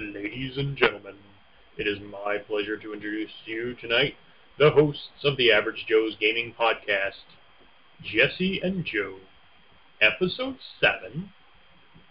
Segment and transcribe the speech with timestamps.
[0.00, 1.16] Ladies and gentlemen,
[1.76, 4.14] it is my pleasure to introduce to you tonight
[4.58, 7.20] the hosts of the Average Joe's Gaming Podcast,
[8.02, 9.16] Jesse and Joe.
[10.00, 11.28] Episode 7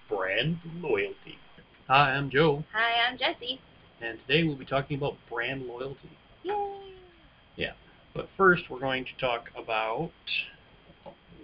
[0.08, 1.40] Brand Loyalty.
[1.88, 3.60] Hi, I'm Joe, Hi, I'm Jesse.
[4.00, 6.12] and today we'll be talking about brand loyalty.
[6.44, 6.94] Yay!
[7.56, 7.74] Yeah,
[8.14, 10.12] but first, we're going to talk about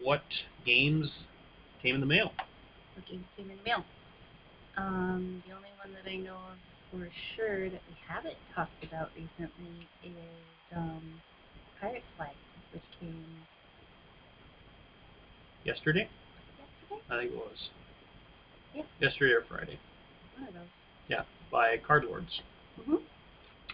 [0.03, 0.21] what
[0.63, 1.09] games
[1.81, 2.33] came in the mail.
[2.93, 3.83] What games came in the mail?
[4.77, 6.57] Um, the only one that I know of
[6.91, 11.21] for sure that we haven't talked about recently is um,
[11.79, 12.35] Pirate Flag,
[12.73, 13.25] which came
[15.63, 16.07] Yesterday?
[16.89, 17.01] yesterday.
[17.09, 17.69] I think it was.
[18.75, 18.83] Yeah.
[18.99, 19.79] Yesterday or Friday.
[20.37, 20.63] One of those.
[21.07, 22.41] Yeah, by Cardlords.
[22.79, 22.95] Mm-hmm.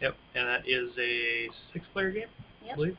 [0.02, 0.16] Yep.
[0.36, 2.28] And that is a six-player game,
[2.72, 2.98] I believe.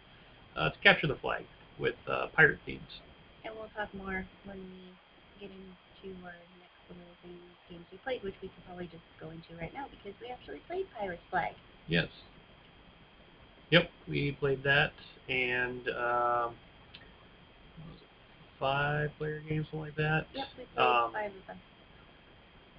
[0.56, 1.44] Uh, it's Capture the Flag
[1.78, 3.00] with uh, pirate themes.
[3.44, 4.92] And we'll talk more when we
[5.40, 6.32] get into our
[6.88, 7.38] next little thing,
[7.70, 10.60] games we played, which we could probably just go into right now because we actually
[10.68, 11.54] played Pirate Flag.
[11.88, 12.08] Yes.
[13.70, 14.92] Yep, we played that,
[15.28, 16.52] and um,
[17.78, 18.08] what was it,
[18.60, 20.26] five-player game, something like that.
[20.34, 21.58] Yep, we played Um, five of them.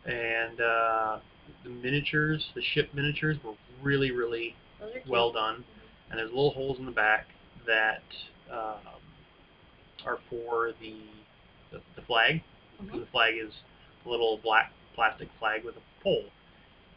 [0.05, 1.19] And uh,
[1.63, 5.07] the miniatures, the ship miniatures, were really, really Those are cute.
[5.07, 5.55] well done.
[5.63, 5.65] Mhm.
[6.11, 7.25] and there's little holes in the back
[7.65, 8.03] that
[8.51, 8.77] um,
[10.05, 10.95] are for the
[11.71, 12.43] the, the flag.
[12.83, 12.99] Mhm.
[12.99, 13.51] the flag is
[14.05, 16.25] little black plastic flag with a pole.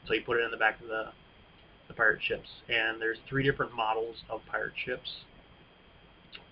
[0.06, 1.12] So you put it in the back of the
[1.88, 5.08] the pirate ships, and there's three different models of pirate ships.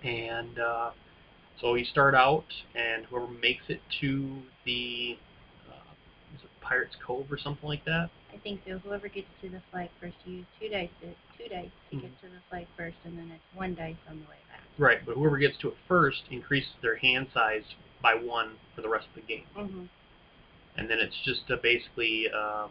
[0.05, 0.91] And uh,
[1.61, 5.16] so you start out, and whoever makes it to the
[5.69, 5.92] uh,
[6.36, 8.78] is it Pirates Cove or something like that, I think so.
[8.78, 11.06] Whoever gets to the flag first, you use two dice, to,
[11.39, 12.00] two dice to Mhm.
[12.02, 14.62] get to the flag first, and then it's one dice on the way back.
[14.77, 17.64] Right, but whoever gets to it first increases their hand size
[18.02, 19.46] by one for the rest of the game.
[19.56, 19.84] Mm-hmm.
[20.77, 22.70] And then it's just to basically um,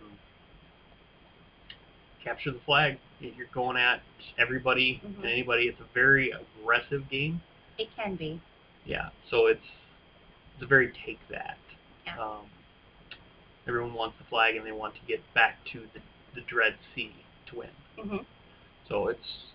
[2.24, 2.98] capture the flag.
[3.20, 4.02] You're going at
[4.38, 5.18] everybody Mhm.
[5.18, 5.68] and anybody.
[5.68, 7.42] It's a very aggressive game.
[7.78, 8.42] It can be.
[8.86, 9.66] Yeah, so it's
[10.56, 11.58] it's a very take that.
[12.06, 12.20] Yeah.
[12.20, 12.46] Um,
[13.68, 16.02] everyone wants the flag and they want to get back to the,
[16.36, 17.12] the Dread Sea
[17.48, 17.70] to win.
[17.98, 18.18] Mm-hmm.
[18.90, 19.46] So it's,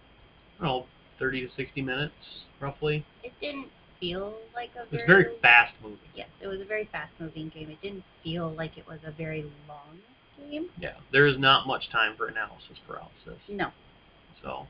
[0.59, 0.87] I don't know,
[1.19, 2.15] 30 to 60 minutes
[2.59, 3.05] roughly.
[3.23, 3.69] It didn't
[4.01, 5.07] feel like a very.
[5.07, 5.99] very fast moving.
[6.15, 7.71] Yes, it was a very fast-moving game.
[7.71, 9.99] It didn't feel like it was a very long
[10.51, 10.69] game.
[10.81, 13.41] Yeah, there is not much time for analysis paralysis.
[13.49, 13.71] No.
[14.43, 14.67] So,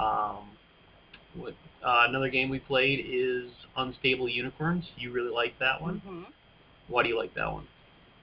[0.00, 0.50] um,
[1.34, 1.54] what,
[1.84, 4.84] uh, another game we played is Unstable Unicorns.
[4.96, 5.96] You really like that one?
[5.96, 6.22] Mm-hmm.
[6.88, 7.66] Why do you like that one?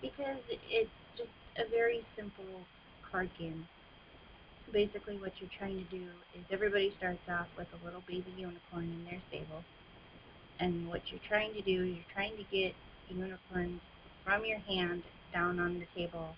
[0.02, 2.62] Because it's just a very simple
[3.12, 3.68] card game.
[4.74, 6.04] Basically, what you're trying to do
[6.34, 9.64] is everybody starts off with a little baby unicorn in their stable.
[10.60, 12.74] And what you're trying to do is you're trying to get
[13.10, 13.82] the unicorns
[14.24, 16.36] from your hand down on the table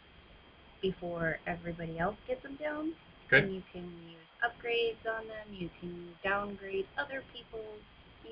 [0.82, 2.94] before everybody else gets them down.
[3.28, 3.44] Okay.
[3.46, 5.48] And you can use upgrades on them.
[5.52, 7.82] You can downgrade other people's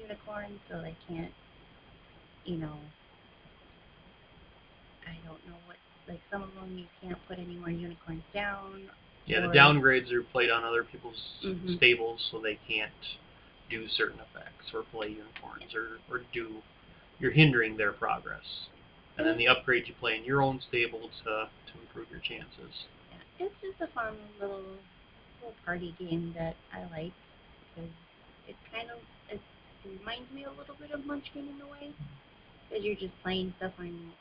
[0.01, 1.31] unicorns so they can't,
[2.45, 2.77] you know,
[5.05, 8.89] I don't know what, like some of them you can't put any more unicorns down.
[9.25, 11.77] Yeah, the downgrades are played on other people's Mhm.
[11.77, 12.91] stables so they can't
[13.69, 16.61] do certain effects or play unicorns or, or do,
[17.19, 18.67] you're hindering their progress.
[19.17, 22.85] And then the upgrades you play in your own stable to, to improve your chances.
[23.11, 24.61] Yeah, it's just a fun little
[25.41, 27.13] little party game that I like
[27.73, 27.91] because
[28.47, 28.97] it kind of
[29.29, 29.39] it
[29.99, 31.91] reminds me a little bit of Munchkin in a way
[32.67, 34.11] because you're just playing stuff on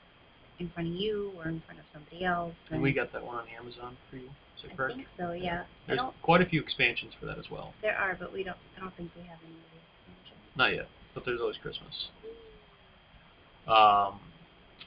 [0.59, 2.54] in front of you or in front of somebody else.
[2.70, 4.26] And we got that one on Amazon for you.
[4.56, 4.97] Is that I correct?
[4.97, 5.32] think so.
[5.32, 5.62] Yeah.
[5.88, 7.75] I There's quite a few expansions for that as well.
[7.82, 8.56] There are, but we don't.
[8.76, 9.81] I don't think we have any of these.
[10.09, 10.56] expansions.
[10.56, 12.09] Not yet, but there's always Christmas.
[13.66, 14.20] Um,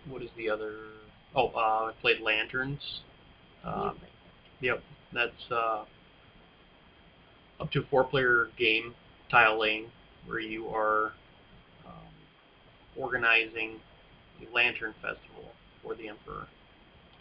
[0.07, 0.75] what is the other?
[1.35, 3.01] Oh, uh, I played Lanterns.
[3.63, 3.97] Um,
[4.61, 4.81] yep,
[5.13, 5.84] that's uh,
[7.59, 8.94] up to a four-player game,
[9.29, 9.88] tile laying,
[10.25, 11.11] where you are
[11.85, 11.94] um,
[12.95, 13.79] organizing
[14.41, 15.51] a lantern festival
[15.88, 16.48] for the Emperor,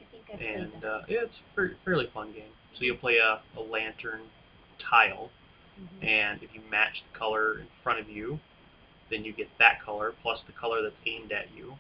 [0.00, 2.50] I think I played and uh, yeah, it's a fairly fun game.
[2.79, 4.23] So you'll play a, a lantern
[4.90, 5.31] tile,
[5.81, 6.08] Mhm.
[6.08, 8.40] and if you match the color in front of you,
[9.11, 11.76] then you get that color plus the color that's aimed at you,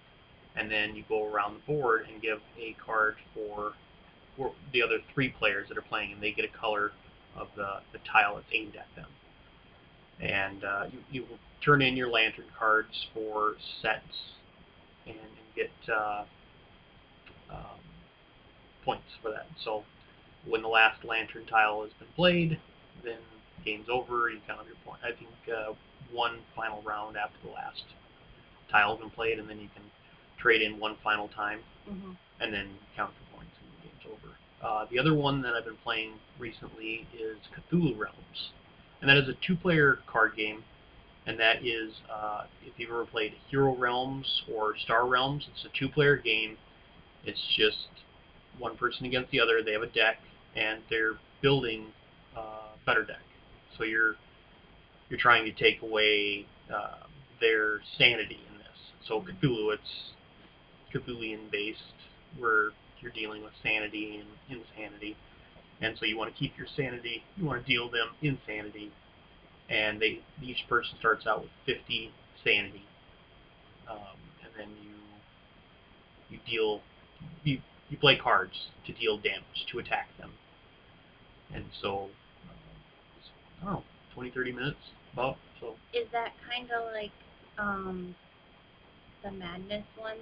[0.54, 3.72] and then you go around the board and give a card for,
[4.36, 6.92] for the other three players that are playing, and they get a color
[7.34, 9.08] of the, the tile that's aimed at them.
[10.20, 14.02] And uh, you, you will turn in your lantern cards for sets
[15.06, 16.24] and, and get uh,
[17.50, 17.80] um,
[18.84, 19.46] points for that.
[19.64, 19.84] So
[20.46, 22.58] when the last lantern tile has been played,
[23.04, 23.18] then
[23.64, 24.30] game's over.
[24.30, 25.00] You count up your point.
[25.04, 25.72] I think uh,
[26.12, 27.82] one final round after the last
[28.70, 29.82] tile's been played, and then you can
[30.38, 32.16] trade in one final time, Mhm.
[32.40, 34.36] and then count your points, and the game's over.
[34.62, 38.50] Uh, the other one that I've been playing recently is Cthulhu Realms,
[39.00, 40.64] and that is a two-player card game.
[41.28, 45.68] And that is, uh, if you've ever played Hero Realms or Star Realms, it's a
[45.70, 46.56] two-player game.
[47.26, 47.88] It's just
[48.58, 49.62] one person against the other.
[49.64, 50.18] They have a deck,
[50.54, 51.86] and they're building
[52.36, 53.22] uh, a better deck.
[53.76, 54.16] So you're
[55.10, 57.06] you're trying to take away uh,
[57.40, 59.06] their sanity in this.
[59.06, 60.12] So Cthulhu, it's
[60.94, 61.80] Cthulian based,
[62.38, 62.70] where
[63.00, 65.16] you're dealing with sanity and insanity,
[65.80, 67.22] and so you want to keep your sanity.
[67.36, 68.92] You want to deal them insanity,
[69.68, 72.12] and they each person starts out with 50
[72.42, 72.84] sanity,
[73.90, 74.94] um, and then you
[76.30, 76.80] you deal
[77.46, 78.54] you you play cards
[78.86, 80.32] to deal damage to attack them,
[81.54, 82.08] and so
[82.48, 83.82] uh, I don't know
[84.14, 84.78] 20 30 minutes
[85.12, 87.12] about so Is that kind of like
[87.58, 88.14] um,
[89.22, 90.16] the Madness one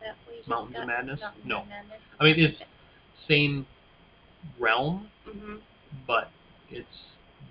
[0.00, 0.82] that we just Mountains got?
[0.82, 1.20] of Madness?
[1.20, 1.60] Mountains No.
[1.62, 2.00] of Madness?
[2.20, 2.68] I mean, it's-
[3.28, 3.66] same
[4.58, 5.56] realm, hmm
[6.06, 6.30] but
[6.70, 6.86] it's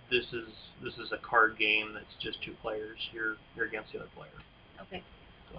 [0.09, 0.49] this is
[0.83, 2.97] this is a card game that's just two players.
[3.13, 4.31] You're you're against the other player.
[4.81, 5.01] Okay.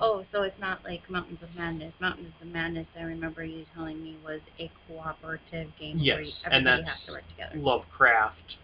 [0.00, 1.92] Oh, so it's not like Mountains of Madness.
[2.00, 6.32] Mountains of Madness, I remember you telling me, was a cooperative game Yes, where you-
[6.44, 7.56] and everybody that's has to work together.
[7.58, 8.56] Lovecraft,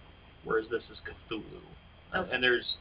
[0.45, 1.63] whereas this is Cthulhu,
[2.13, 2.77] Uh, and there's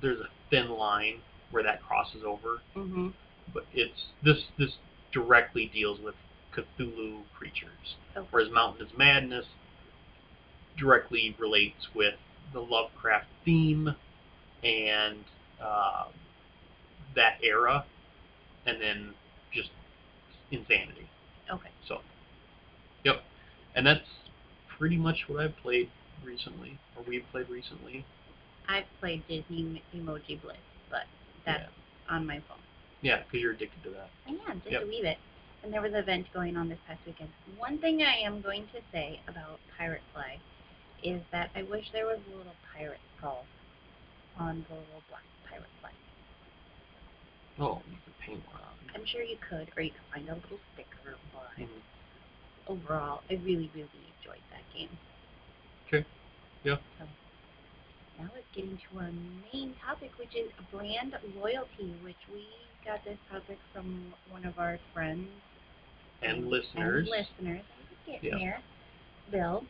[0.00, 3.10] there's a thin line where that crosses over, hmm
[3.52, 4.76] but it's this this
[5.12, 6.14] directly deals with
[6.52, 7.96] Cthulhu creatures.
[8.16, 8.26] Okay.
[8.30, 9.46] whereas Mountain is Madness
[10.76, 12.14] directly relates with
[12.52, 13.94] the Lovecraft theme
[14.62, 15.24] and
[15.60, 16.06] uh,
[17.16, 17.84] that era,
[18.66, 19.14] and then
[19.52, 19.70] just
[20.50, 21.08] insanity.
[21.52, 21.68] Okay.
[21.86, 22.00] So,
[23.04, 23.22] yep,
[23.74, 24.06] and that's
[24.78, 25.90] pretty much what I've played
[26.24, 28.04] recently, or we've played recently.
[28.68, 30.58] I've played Disney Emoji Blitz,
[30.90, 31.02] but
[31.44, 31.70] that's
[32.08, 32.58] on my phone.
[33.02, 34.08] Yeah, because you're addicted to that.
[34.26, 34.82] I am, just Yep.
[34.82, 35.18] a wee bit.
[35.62, 37.30] And there was an event going on this past weekend.
[37.58, 40.38] One thing I am going to say about Pirate Flag
[41.02, 43.44] is that I wish there was a little pirate skull
[44.38, 45.90] on the little black Pirate Fly.
[47.58, 48.74] Oh, you could paint one on.
[48.94, 51.82] I'm sure you could, or you could find a little sticker, but Mhm.
[52.66, 54.98] overall, I really, really enjoyed that game.
[55.86, 56.04] Okay.
[56.64, 56.78] Yeah.
[56.98, 57.06] So
[58.18, 59.10] now let's get into our
[59.52, 62.46] main topic, which is brand loyalty, which we
[62.84, 65.28] got this topic from one of our friends
[66.22, 67.06] And listeners.
[67.06, 67.64] And listeners.
[67.76, 68.38] I'm just getting Yeah.
[68.38, 68.62] there.
[69.30, 69.66] Bill.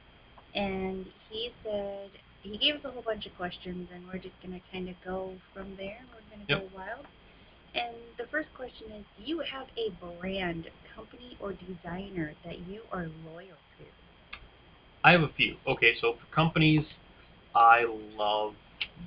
[0.55, 2.11] And he said
[2.43, 5.01] he gave us a whole bunch of questions, and we're just going to kind of
[5.03, 5.99] go from there.
[6.13, 6.71] We're going to Yep.
[6.71, 7.07] go wild.
[7.75, 9.91] And the first question is Do you have a
[10.21, 13.85] brand, company, or designer that you are loyal to?
[15.03, 15.57] I have a few.
[15.67, 16.85] Okay, so for companies,
[17.55, 17.85] I
[18.17, 18.55] love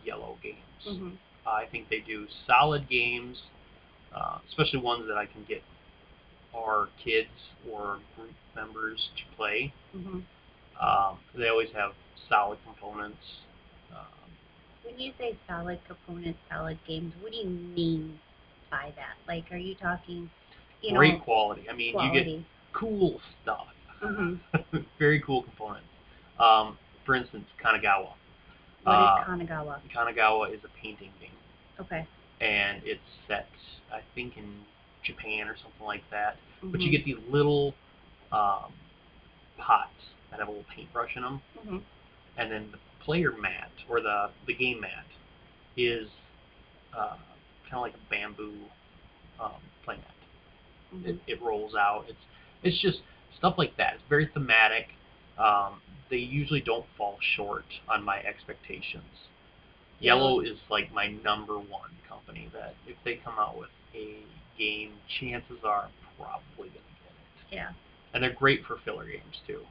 [0.05, 0.57] IELLO Games.
[0.87, 1.09] Mm-hmm.
[1.47, 3.37] I think they do solid games,
[4.13, 5.63] uh, especially ones that I can get
[6.55, 7.29] our kids
[7.71, 9.73] or group members to play.
[9.95, 10.19] Mm-hmm.
[10.85, 11.93] Um, they always have
[12.29, 13.17] solid components.
[13.91, 14.29] Um,
[14.83, 18.19] When you say solid components, solid games, what do you mean
[18.69, 19.15] by that?
[19.27, 20.29] Like, are you talking,
[20.81, 21.69] you great quality.
[21.69, 22.27] I mean, you get
[22.73, 23.67] cool stuff.
[24.03, 24.77] mm-hmm.
[24.99, 25.87] Very cool components.
[26.39, 28.13] Um, for instance, Kanagawa.
[28.83, 29.79] What Uh, is Kanagawa?
[29.95, 31.31] Kanagawa is a painting game.
[31.79, 32.07] Okay.
[32.39, 33.47] and it's set,
[33.91, 34.45] I think, in
[35.03, 36.37] Japan or something like that.
[36.61, 36.83] But Mhm.
[36.83, 37.73] you get these little
[38.31, 38.73] um,
[39.57, 39.89] pots
[40.29, 41.81] that have a little paintbrush in them, Mhm.
[42.37, 45.05] and then the player mat or the the game mat
[45.77, 46.09] is
[46.93, 47.15] uh,
[47.69, 48.53] kind of like a bamboo
[49.39, 49.51] um,
[49.83, 50.13] play mat.
[50.95, 51.05] Mhm.
[51.05, 52.05] It, it rolls out.
[52.07, 52.19] It's
[52.63, 52.99] it's just
[53.37, 53.95] stuff like that.
[53.95, 54.87] It's very thematic.
[55.37, 59.03] Um, they usually don't fall short on my expectations.
[60.01, 64.23] IELLO is like my number one company that if they come out with a
[64.57, 67.55] game, chances are I'm probably gonna get it.
[67.55, 67.69] Yeah,
[68.13, 69.61] And they're great for filler games too.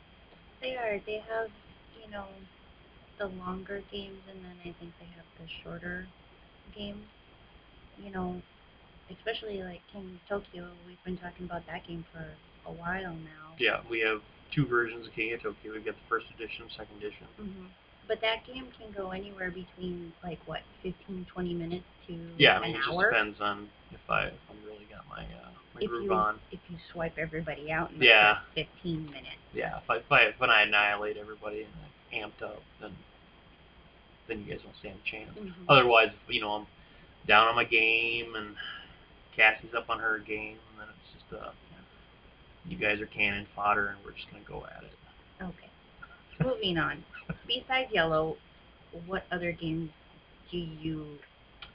[0.61, 0.99] they are.
[1.07, 1.49] They have,
[2.03, 2.27] you know,
[3.19, 6.07] the longer games, and then I think they have the shorter
[6.75, 7.05] games.
[8.03, 8.41] You know,
[9.11, 10.69] especially like King of Tokyo.
[10.87, 12.25] We've been talking about that game for
[12.69, 13.55] a while now.
[13.59, 14.21] Yeah, we have
[14.55, 15.73] two versions of King of Tokyo.
[15.73, 17.27] We've got the first edition, second edition.
[17.37, 17.67] hmm
[18.09, 22.57] But that game can go anywhere between like what, 15, 20 minutes to Yeah, I
[22.57, 23.11] an mean it just hour.
[23.11, 26.39] depends on if I if I'm really got my uh, my if groove you on.
[26.53, 28.35] if you swipe everybody out in Yeah.
[28.55, 29.41] first 15 minutes.
[29.55, 32.93] Yeah, if I if I, if I annihilate everybody and I'm amped up, then
[34.29, 35.31] then you guys don't stand a chance.
[35.39, 35.53] Mhm.
[35.69, 36.67] Otherwise, you know, I'm
[37.27, 38.55] down on my game and
[39.37, 41.51] Cassie's up on her game, and then it's just uh,
[42.67, 44.93] you guys are cannon fodder, and we're just gonna go at it.
[45.43, 45.71] Okay.
[46.43, 47.05] Moving on.
[47.47, 48.37] Besides IELLO,
[49.07, 49.91] what other games
[50.51, 51.07] do you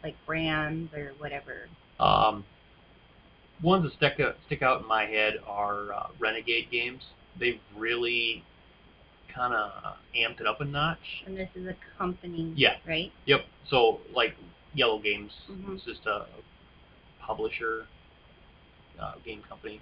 [0.03, 1.67] like brands or whatever?
[2.00, 2.43] Um,
[3.62, 7.01] ones that stick out, stick out in my head are uh, Renegade games.
[7.39, 8.43] they've really
[9.34, 9.72] kind of
[10.17, 10.98] amped it up a notch.
[11.25, 12.75] And this is a company, Yeah.
[12.88, 13.12] right?
[13.25, 13.41] Yep.
[13.70, 14.36] So like
[14.75, 15.75] IELLO Games Mhm.
[15.75, 16.28] is just a
[17.20, 17.88] publisher
[19.00, 19.82] uh, game company.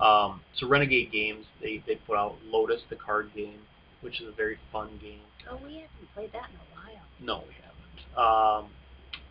[0.00, 3.60] Um, so Renegade Games they they put out Lotus the card game,
[4.00, 5.20] which is a very fun game.
[5.48, 7.06] Oh, we haven't played that in a while.
[7.20, 8.18] No, we haven't.
[8.18, 8.70] Um,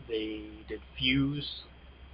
[0.08, 1.62] they did Fuse,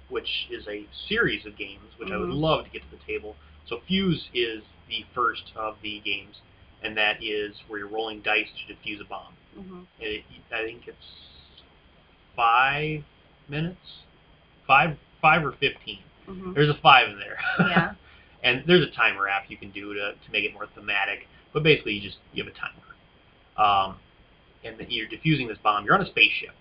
[0.09, 2.39] which is a series of games, which I would Mhm.
[2.39, 3.35] love to get to the table.
[3.67, 6.41] So Fuse is the first of the games,
[6.81, 9.35] and that is where you're rolling dice to defuse a bomb.
[9.55, 11.28] hmm It, I think it's
[12.35, 13.03] five
[13.47, 13.79] minutes,
[14.67, 15.99] five five or fifteen.
[16.25, 17.37] hmm There's a five in there.
[17.69, 17.93] Yeah.
[18.43, 21.27] and there's a timer app you can do to, to make it more thematic.
[21.53, 22.77] But basically, you just you have a timer,
[23.57, 23.97] um,
[24.63, 25.83] and then you're defusing this bomb.
[25.85, 26.51] You're on a spaceship,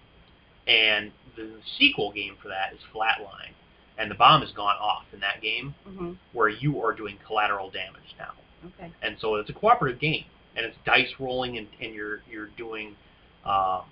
[0.66, 3.52] and the sequel game for that is Flatline,
[3.98, 7.70] and the bomb has gone off in that game hmm where you are doing collateral
[7.70, 8.32] damage now.
[8.66, 8.90] Okay.
[9.02, 10.24] And so it's a cooperative game,
[10.56, 12.96] and it's dice rolling, and, and you're you're doing
[13.44, 13.82] um,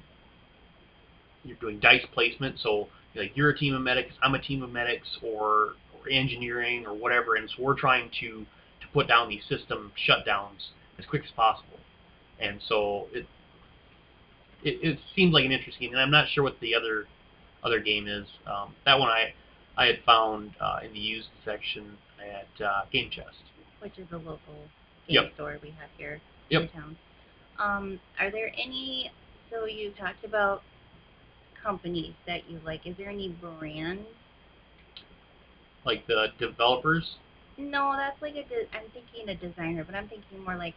[1.47, 2.59] you're doing dice placement.
[2.61, 6.87] So like you're a team of medics, I'm a team of medics, or or engineering,
[6.87, 7.37] or whatever.
[7.37, 8.29] And so we're trying to
[8.81, 11.79] to put down these system shutdowns as quick as possible.
[12.39, 13.27] And so it
[14.63, 17.07] it, it seems like an interesting, and I'm not sure what the other
[17.63, 18.27] other game is.
[18.47, 19.35] Um, that one I
[19.77, 23.37] I had found uh, in the used section at uh, Game Chest.
[23.81, 24.39] Which is a local
[25.07, 25.35] game Yep.
[25.35, 26.63] store we have here Yep.
[26.63, 26.97] in town.
[27.59, 29.11] Um, are there any?
[29.51, 30.63] So you talked about
[31.67, 32.87] companies that you like.
[32.87, 34.07] Is there any brands?
[35.87, 37.17] like the developers.
[37.57, 38.43] No, that's like a.
[38.43, 40.75] De- I'm thinking a designer, but I'm thinking more like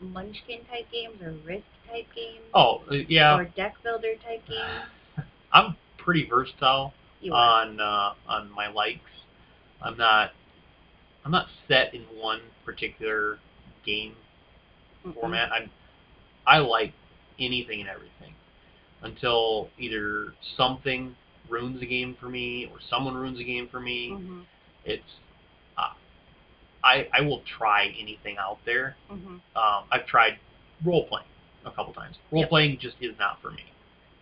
[0.00, 2.44] Munchkin type games or Risk type games.
[2.54, 3.36] Oh, uh, yeah.
[3.36, 5.26] Or deck builder type games.
[5.52, 6.92] I'm pretty versatile
[7.32, 9.00] on uh, on my likes.
[9.82, 10.32] I'm not
[11.24, 13.38] I'm not set in one particular
[13.84, 14.14] game
[15.04, 15.14] Mm-mm.
[15.14, 15.50] format.
[15.50, 15.68] I
[16.46, 16.92] I like
[17.40, 18.34] anything and everything
[19.02, 21.14] until either something
[21.48, 24.10] ruins a game for me or someone ruins a game for me.
[24.10, 24.44] Mhm.
[24.84, 25.14] It's
[25.76, 25.92] uh,
[26.84, 28.96] I I will try anything out there.
[29.10, 29.40] Mhm.
[29.56, 30.38] Um, I've tried
[30.84, 31.26] role playing
[31.64, 32.16] a couple times.
[32.30, 32.48] Role Yep.
[32.50, 33.64] playing just is not for me.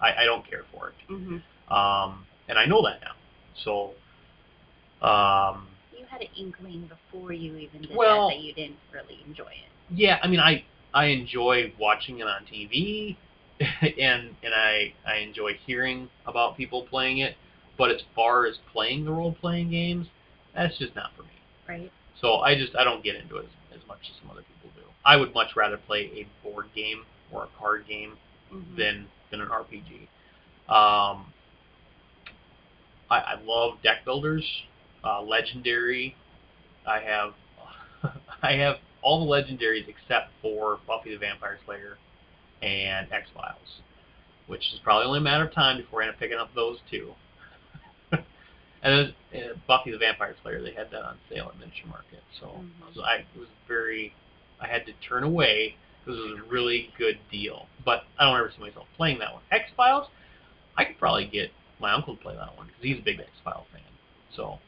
[0.00, 0.94] I, I don't care for it.
[1.12, 1.42] Mhm.
[1.72, 3.12] Um, and I know that now.
[3.54, 3.94] So,
[5.02, 9.20] um, You had an inkling before you even did Well- that that you didn't really
[9.26, 9.70] enjoy it.
[9.90, 10.64] yeah, I mean, I
[10.94, 13.16] I enjoy watching it on TV,
[13.98, 17.36] and and I I enjoy hearing about people playing it.
[17.78, 20.06] But as far as playing the role playing games,
[20.54, 21.28] that's just not for me.
[21.68, 21.92] Right.
[22.20, 24.70] So I just I don't get into it as, as much as some other people
[24.74, 24.86] do.
[25.04, 28.16] I would much rather play a board game or a card game
[28.52, 28.76] Mhm.
[28.76, 30.08] than than an RPG.
[30.68, 31.32] Um,
[33.10, 34.44] I, I love deck builders,
[35.04, 36.16] uh, legendary.
[36.86, 37.34] I have
[38.42, 41.98] I have all the legendaries except for Buffy the Vampire Slayer
[42.62, 43.80] and X Files,
[44.46, 46.78] which is probably only a matter of time before I end up picking up those
[46.90, 47.12] two.
[48.12, 52.22] and then, uh, Buffy the Vampire Slayer, they had that on sale at Miniature Market,
[52.40, 52.70] so Mhm.
[52.82, 54.14] I was, I was very
[54.60, 57.66] I had to turn away because it was a really good deal.
[57.84, 59.42] But I don't ever see myself playing that one.
[59.50, 60.08] X Files,
[60.76, 63.28] I could probably get my uncle to play that one because he's a big X
[63.44, 63.82] File fan.
[64.34, 64.58] So,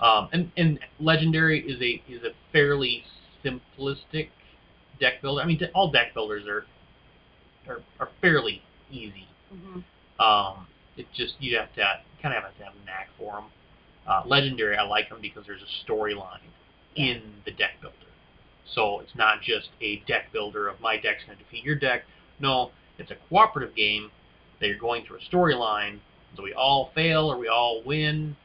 [0.00, 3.04] um, and and Legendary is a is a fairly
[3.44, 4.28] simplistic
[5.00, 5.42] deck builder.
[5.42, 6.64] I mean, all deck builders are
[7.68, 9.26] are, are fairly easy.
[9.52, 9.84] Mhm.
[10.18, 13.44] Um, it's just you have to kind of have to have a knack for them.
[14.06, 16.40] Uh, Legendary, I like them because there's a storyline
[16.96, 17.96] in the deck builder.
[18.74, 22.04] So it's not just a deck builder of my deck's going to defeat your deck.
[22.38, 24.10] No, it's a cooperative game
[24.60, 25.98] that you're going through a storyline.
[26.36, 28.36] So we all fail or we all win.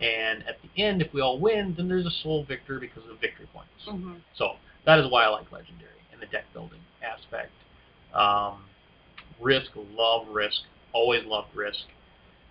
[0.00, 3.20] And at the end, if we all win, then there's a sole victor because of
[3.20, 3.70] victory points.
[3.86, 4.20] Mhm.
[4.34, 7.52] So that is why I like Legendary and the deck building aspect.
[8.14, 8.64] Um,
[9.40, 11.84] Risk, love Risk, always loved Risk,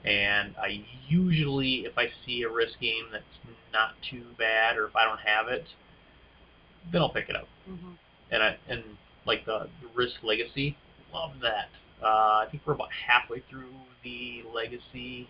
[0.04, 3.24] and I usually, if I see a Risk game that's
[3.72, 5.66] not too bad, or if I don't have it,
[6.92, 7.48] then I'll pick it up.
[7.70, 7.96] Mhm.
[8.32, 8.84] And I and
[9.26, 10.76] like the, the Risk Legacy,
[11.14, 11.70] love that.
[12.02, 13.70] Uh, I think we're about halfway through
[14.04, 15.28] the Legacy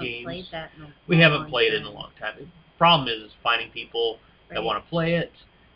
[0.00, 0.24] games.
[0.24, 2.34] played that in a we haven't played it in a long time.
[2.38, 2.46] The
[2.78, 4.18] problem is finding people
[4.50, 5.32] that want to play it,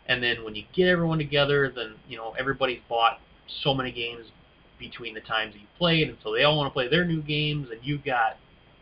[0.07, 3.19] and then when you get everyone together, then you know everybody's bought
[3.63, 4.27] so many games
[4.79, 7.21] between the times that you played, and so they all want to play their new
[7.21, 8.37] games, and you've got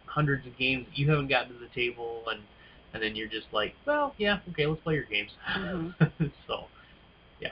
[0.06, 2.42] hundreds of games that you haven't gotten to the table, and
[2.94, 5.32] and then you're just like, well, yeah, okay, let's play your games.
[5.56, 5.94] Mhm.
[6.48, 6.66] so
[7.40, 7.50] yeah.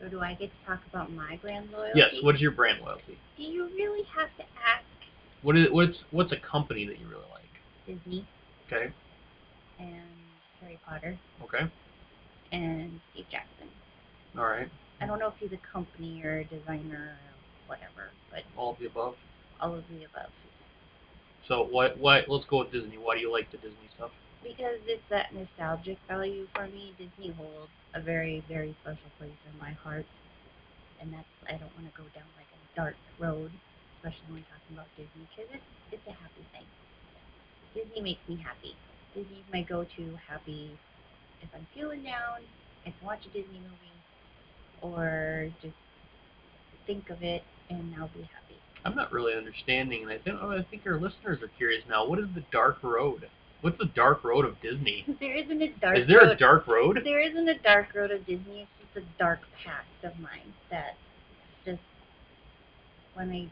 [0.00, 1.98] So do I get to talk about my brand loyalty?
[1.98, 3.18] yes, what is your brand loyalty?
[3.36, 4.84] Do you really have to ask
[5.42, 7.42] What is what's what's a company that you really like?
[7.86, 8.26] Disney
[8.66, 8.92] Okay,
[9.78, 10.08] and
[10.60, 11.18] Harry Potter?
[11.44, 11.70] okay,
[12.52, 13.68] And Steve Jackson.
[14.36, 14.68] All right.
[15.00, 18.78] I don't know if he's a company or a designer or whatever, but All of
[18.78, 19.14] the above.
[19.60, 20.30] all of the above.
[21.48, 21.98] So what?
[21.98, 22.28] What?
[22.28, 22.98] Let's go with Disney.
[22.98, 24.10] Why do you like the Disney stuff?
[24.42, 26.92] Because it's that nostalgic value for me.
[26.98, 30.06] Disney holds a very, very special place in my heart,
[31.00, 33.50] and that's I don't want to go down like a dark road,
[33.98, 36.66] especially when talking about Disney, because it's it's a happy thing.
[37.74, 38.74] Disney makes me happy.
[39.14, 40.70] Disney's my go-to happy.
[41.42, 42.42] If I'm feeling down,
[42.86, 43.95] I can watch a Disney movie,
[44.82, 45.74] or just
[46.86, 48.56] think of it, and I'll be happy.
[48.84, 52.06] I'm not really understanding, and I think oh, I think our listeners are curious now.
[52.06, 53.28] What is the dark road?
[53.62, 55.04] What's the dark road of Disney?
[55.20, 56.28] There isn't a dark is there road.
[56.30, 57.00] a dark road?
[57.02, 58.68] There isn't a dark road of Disney.
[58.80, 60.94] It's just a dark past of mine that
[61.64, 61.80] just
[63.14, 63.50] when I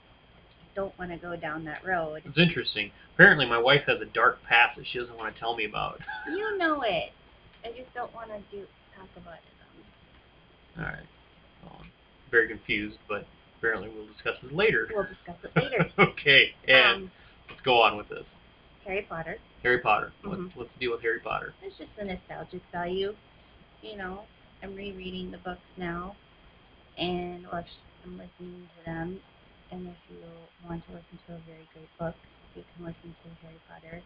[0.76, 2.23] don't want to go down that road.
[2.25, 2.93] It's interesting.
[3.14, 6.00] Apparently, my wife has a dark past that she doesn't want to tell me about.
[6.28, 7.11] You know it.
[7.64, 8.64] I just don't want to do
[8.97, 10.78] talk about it.
[10.78, 11.07] All right.
[12.35, 13.25] Very confused, but
[13.57, 14.88] apparently we'll discuss it later.
[14.93, 15.87] We'll discuss it later.
[16.00, 17.11] okay, and um,
[17.49, 18.25] let's go on with this.
[18.85, 19.38] Harry Potter.
[19.62, 20.12] Harry Potter.
[20.25, 20.31] Mhm.
[20.33, 21.55] Let's, let's deal with Harry Potter.
[21.62, 23.14] It's just the nostalgic value.
[23.83, 24.23] You know,
[24.64, 26.17] I'm rereading the books now,
[26.99, 29.21] and I'm listening to them.
[29.71, 30.19] And if you
[30.69, 32.17] want to listen to a very great book,
[32.57, 34.03] you can listen to Harry Potter,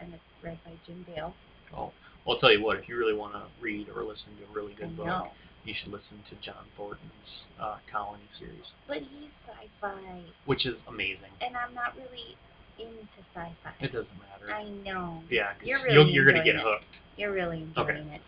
[0.00, 1.34] and it's read by Jim Dale.
[1.72, 1.90] Oh,
[2.24, 2.78] well, I'll tell you what.
[2.78, 5.28] If you really want to read or listen to a really I good book, know,
[5.64, 11.30] you should listen to John Thornton's uh, Colony series, but he's sci-fi, which is amazing.
[11.40, 12.36] and I'm not really
[12.78, 13.72] into sci-fi.
[13.80, 14.52] It doesn't matter.
[14.52, 15.22] I know.
[15.30, 16.62] Yeah, You're really you're gonna get it.
[16.62, 16.84] hooked.
[17.16, 17.90] You're really Okay.
[17.96, 18.22] enjoying it.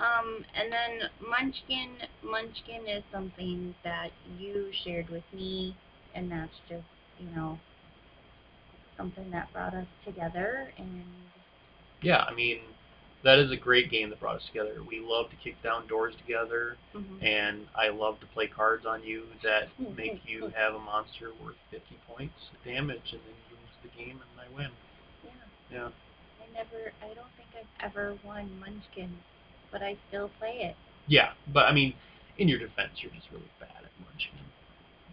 [0.00, 5.74] Um, and then Munchkin, Munchkin is something that you shared with me,
[6.14, 6.84] and that's just,
[7.18, 7.58] you know,
[8.96, 10.72] something that brought us together.
[10.78, 11.04] And
[12.00, 12.60] Yeah, I mean,
[13.24, 14.76] that is a great game that brought us together.
[14.86, 17.22] We love to kick down doors together, mhm.
[17.22, 21.56] and I love to play cards on you that make you have a monster worth
[21.70, 24.70] 50 points of damage, and then you lose the game and I win.
[25.24, 25.30] yeah,
[25.70, 25.88] Yeah.
[26.40, 29.10] I never, I don't think I've ever won Munchkin,
[29.72, 30.76] but I still play it.
[31.06, 31.94] Yeah, but I mean,
[32.38, 34.38] in your defense, you're just really bad at Munchkin.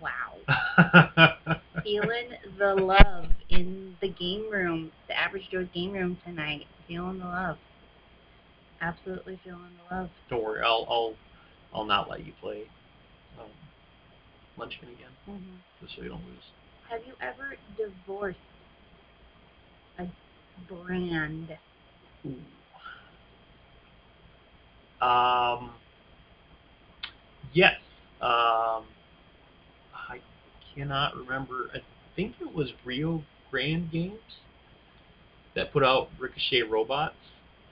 [0.01, 1.57] Wow.
[1.83, 6.65] Feeling the love in the game room, the average Joe's game room tonight.
[6.87, 7.57] Feeling the love.
[8.81, 10.09] Absolutely feeling the love.
[10.29, 11.13] Don't worry, I'll I'll
[11.73, 12.63] I'll not let you play
[13.39, 13.47] um,
[14.57, 16.43] Munchkin again, hmm just so you don't lose.
[16.89, 18.37] Have you ever divorced
[19.99, 20.05] a
[20.67, 21.57] brand?
[25.01, 25.71] Um.
[27.53, 27.75] Yes.
[28.21, 28.83] Um.
[30.09, 30.19] I
[30.75, 31.69] cannot remember.
[31.73, 31.79] I
[32.15, 34.19] think it was Rio Grande Games
[35.55, 37.15] that put out Ricochet Robots.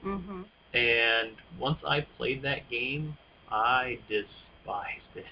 [0.06, 0.44] Mm-hmm.
[0.74, 3.18] And once I played that game,
[3.50, 5.26] I despised it.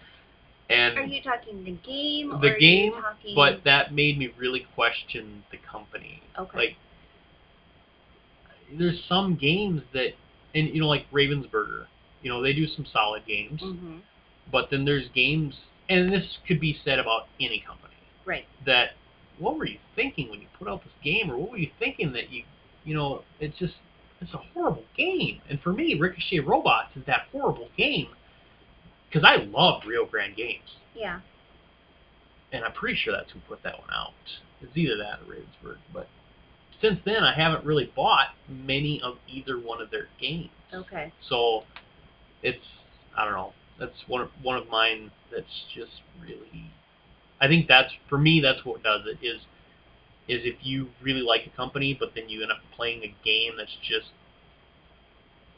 [0.70, 2.32] and Are you talking the game?
[2.34, 3.34] or The game, talking...
[3.34, 6.22] but that made me really question the company.
[6.38, 6.58] okay.
[6.58, 6.76] Like,
[8.78, 10.10] there's some games that,
[10.54, 11.86] and you know, like Ravensburger,
[12.22, 13.98] you know, they do some solid games, mm-hmm.
[14.52, 15.54] but then there's games,
[15.88, 17.94] and this could be said about any company,
[18.26, 18.44] Right.
[18.66, 18.90] that
[19.38, 22.12] what were you thinking when you put out this game, or what were you thinking
[22.12, 22.42] that you,
[22.84, 23.74] you know, it's just,
[24.20, 25.40] it's a horrible game.
[25.48, 28.08] And for me, Ricochet Robots is that horrible game,
[29.08, 31.20] because I loved Rio Grande Games, Yeah.
[32.52, 34.12] and I'm pretty sure that's who put that one out.
[34.60, 36.08] It's either that or Ravensburg, but
[36.80, 40.50] since then I haven't really bought many of either one of their games.
[40.72, 41.12] Okay.
[41.28, 41.64] So
[42.42, 42.64] it's
[43.16, 43.52] I don't know.
[43.78, 46.70] That's one of one of mine that's just really
[47.40, 49.40] I think that's for me that's what does it is
[50.28, 53.52] is if you really like a company but then you end up playing a game
[53.56, 54.08] that's just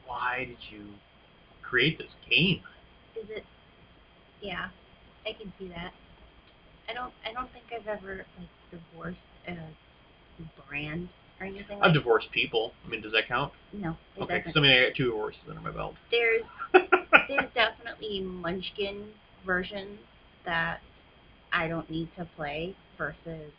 [0.07, 0.87] why did you
[1.63, 2.61] create this game?
[3.17, 3.45] Is it?
[4.41, 4.69] Yeah,
[5.27, 5.93] I can see that.
[6.89, 7.13] I don't.
[7.25, 9.55] I don't think I've ever like divorced a
[10.69, 11.09] brand
[11.41, 11.79] or anything.
[11.81, 12.73] I've like divorced people.
[12.85, 13.53] I mean, does that count?
[13.73, 14.55] No, Okay, doesn't.
[14.55, 15.95] so I mean I got two divorces under my belt.
[16.11, 16.43] There's
[17.29, 19.11] there's definitely Munchkin
[19.47, 20.01] versions
[20.45, 20.81] that
[21.53, 23.53] I don't need to play versus.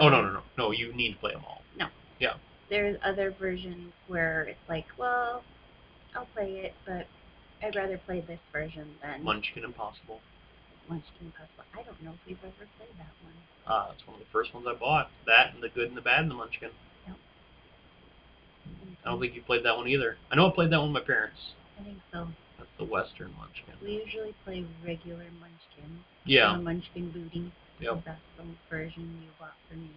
[0.00, 0.70] Oh no no no no!
[0.70, 1.62] You need to play them all.
[1.78, 1.86] No.
[2.18, 2.34] Yeah.
[2.70, 5.44] There's other versions where it's like, well,
[6.16, 7.06] I'll play it, but
[7.62, 10.20] I'd rather play this version than Munchkin Impossible.
[10.88, 11.64] Munchkin Impossible.
[11.74, 13.34] I don't know if we've ever played that one.
[13.66, 15.10] Uh, it's one of the first ones I bought.
[15.26, 16.70] That and the good and the bad and the Munchkin.
[19.04, 20.16] I don't think you played that one either.
[20.30, 21.38] I know I played that one with my parents.
[21.78, 22.26] I think so.
[22.58, 23.74] That's the Western Munchkin.
[23.82, 26.00] We usually play regular Munchkin.
[26.24, 27.52] Yeah, Munchkin Booty.
[27.80, 28.02] Yep.
[28.04, 29.90] That's the version you bought for me.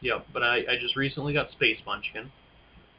[0.00, 0.26] yep.
[0.32, 2.30] But I, I just recently got Space Munchkin,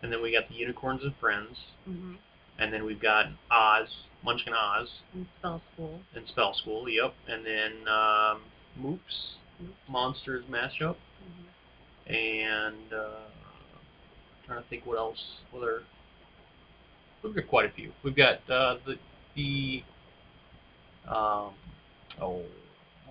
[0.01, 2.13] and then we got the Unicorns and Friends, hmm
[2.59, 3.87] and then we've got Oz,
[4.23, 5.99] Munchkin Oz, And spell school.
[6.15, 6.87] and Spell School.
[6.87, 8.41] Yep, and then um,
[8.79, 9.35] Moops,
[9.89, 13.29] Monsters Mashup, hmm and uh,
[14.45, 15.17] trying to think what else.
[15.51, 15.81] Whether
[17.23, 17.91] we've got quite a few.
[18.03, 18.95] We've got uh, the
[19.35, 19.83] the
[21.07, 21.53] um,
[22.21, 22.43] oh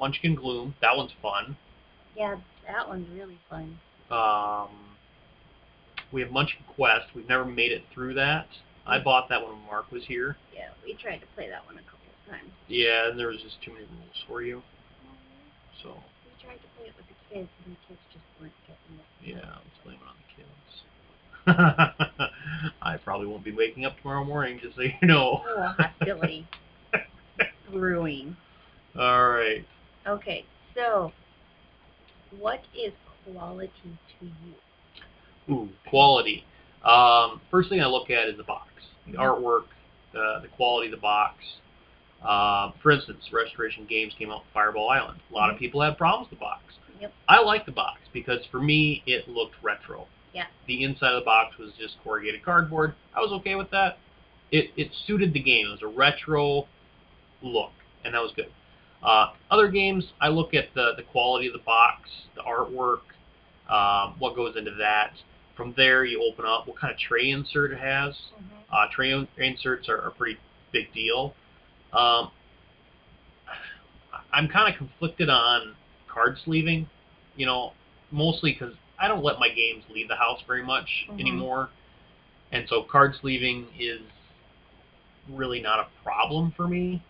[0.01, 0.75] Munchkin Gloom.
[0.81, 1.57] That one's fun.
[2.17, 2.37] Yeah,
[2.67, 3.79] that one's really fun.
[4.11, 4.69] Um,
[6.11, 7.07] we have Munchkin Quest.
[7.15, 8.49] We've never made it through that.
[8.87, 9.05] I Mm.
[9.05, 10.37] bought that when Mark was here.
[10.55, 12.51] Yeah, we tried to play that one a couple of times.
[12.67, 14.63] Yeah, and there was just too many rules for you.
[15.83, 15.91] So
[16.25, 19.07] We tried to play it with the kids, and the kids just weren't getting it.
[19.37, 20.83] yeah, let's blame it on the kids.
[22.83, 25.43] I probably won't be waking up tomorrow morning, just so you know.
[25.47, 26.47] Oh, hostility
[27.71, 28.37] brewing.
[28.99, 29.65] All right.
[30.07, 31.13] Okay, so
[32.39, 32.93] what is
[33.25, 33.71] quality
[34.19, 35.55] to you?
[35.55, 36.45] Ooh, quality.
[36.85, 38.69] Um, first thing I look at is the box,
[39.07, 39.19] the Mhm.
[39.19, 39.65] artwork,
[40.13, 41.45] the the quality of the box.
[42.23, 45.21] Um, for instance, Restoration Games came out with Fireball Island.
[45.31, 45.61] A lot of Mhm.
[45.61, 46.63] people had problems with the box.
[47.01, 47.13] Yep.
[47.29, 50.07] I like the box because for me it looked retro.
[50.33, 50.47] Yeah.
[50.67, 52.95] The inside of the box was just corrugated cardboard.
[53.15, 53.99] I was okay with that.
[54.51, 55.67] It it suited the game.
[55.67, 56.67] It was a retro
[57.43, 57.73] look,
[58.05, 58.53] and that was good.
[59.03, 63.01] Uh, other games, I look at the the quality of the box, the artwork,
[63.71, 65.13] um, what goes into that.
[65.57, 68.15] From there, you open up what kind of tray insert it has.
[68.73, 70.39] Uh, tray inserts are a pretty
[70.73, 71.35] big deal.
[71.93, 72.31] Um,
[74.33, 75.75] I'm kind of conflicted on
[76.09, 76.89] card sleeving,
[77.37, 77.73] you know,
[78.11, 81.21] mostly because I don't let my games leave the house very much Mhm.
[81.21, 81.71] anymore,
[82.53, 84.03] and so card sleeving is
[85.29, 87.03] really not a problem for me.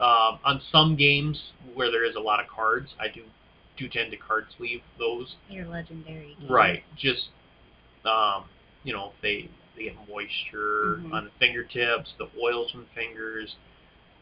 [0.00, 3.22] Um, on some games where there is a lot of cards, I do
[3.76, 5.34] do tend to card sleeve those.
[5.48, 6.36] Your legendary.
[6.40, 6.50] Game.
[6.50, 6.84] Right.
[6.96, 7.28] Just
[8.04, 8.44] um,
[8.84, 11.12] you know, they they get moisture Mhm.
[11.12, 13.56] on the fingertips, the oils from the fingers,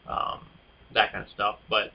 [0.07, 0.45] um,
[0.93, 1.59] that kind of stuff.
[1.69, 1.93] But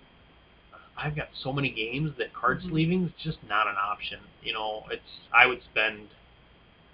[0.97, 2.69] I've got so many games that card Mhm.
[2.71, 4.21] sleeving is just not an option.
[4.43, 6.09] You know, it's I would spend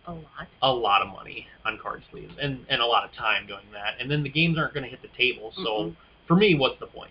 [0.07, 0.48] A lot.
[0.62, 3.96] a lot of money on card sleeves and and a lot of time doing that,
[4.01, 5.53] and then the games aren't going to hit the table.
[5.57, 5.96] So Mm-mm.
[6.29, 7.11] For me, what's the point?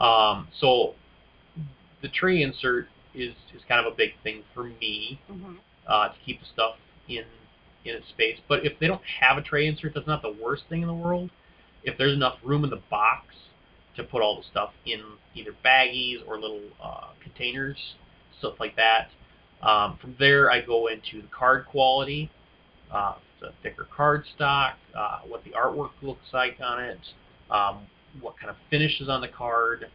[0.00, 0.94] Um, so
[2.00, 5.54] the tray insert is is kind of a big thing for me hmm
[5.86, 6.76] uh, to keep the stuff
[7.08, 7.24] in
[7.84, 8.38] in its space.
[8.48, 10.94] But if they don't have a tray insert, that's not the worst thing in the
[10.94, 11.30] world.
[11.84, 13.26] If there's enough room in the box
[13.96, 15.02] to put all the stuff in
[15.34, 17.76] either baggies or little uh, containers,
[18.38, 19.08] stuff like that.
[19.62, 22.30] Um, from there, I go into the card quality,
[22.92, 27.00] uh, the thicker card stock, uh, what the artwork looks like on it,
[27.50, 27.86] um,
[28.20, 29.88] what kind of finish is on the card.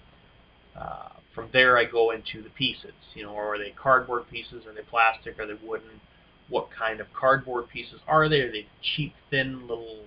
[0.80, 2.94] Uh, from there, I go into the pieces.
[3.14, 4.66] You know, are they cardboard pieces?
[4.66, 5.40] Are they plastic?
[5.40, 6.02] Are they wooden?
[6.50, 8.42] What kind of cardboard pieces are they?
[8.42, 10.06] Are they cheap, thin, little?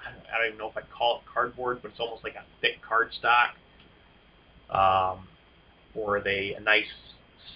[0.00, 2.34] I don't, I don't even know if I'd call it cardboard, but it's almost like
[2.34, 3.52] a thick cardstock.
[4.70, 5.28] Um,
[5.94, 6.86] or are they a nice,